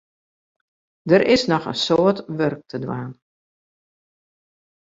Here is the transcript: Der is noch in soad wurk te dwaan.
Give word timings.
Der 1.09 1.21
is 1.33 1.43
noch 1.51 1.67
in 1.71 1.79
soad 1.85 2.17
wurk 2.37 2.61
te 2.69 2.77
dwaan. 2.83 3.13